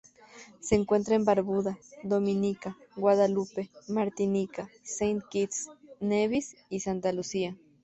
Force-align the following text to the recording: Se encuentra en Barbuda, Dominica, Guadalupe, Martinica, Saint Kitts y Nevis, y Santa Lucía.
Se 0.61 0.73
encuentra 0.73 1.13
en 1.15 1.25
Barbuda, 1.25 1.77
Dominica, 2.01 2.75
Guadalupe, 2.95 3.69
Martinica, 3.87 4.67
Saint 4.81 5.23
Kitts 5.29 5.69
y 5.99 6.05
Nevis, 6.07 6.55
y 6.71 6.79
Santa 6.79 7.11
Lucía. 7.13 7.55